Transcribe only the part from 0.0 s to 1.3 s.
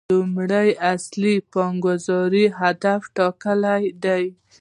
لومړی اصل